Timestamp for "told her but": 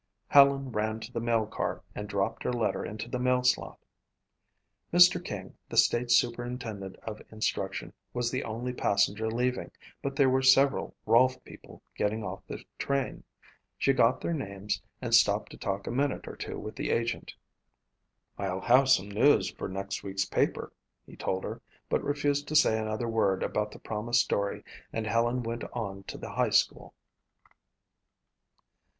21.15-22.03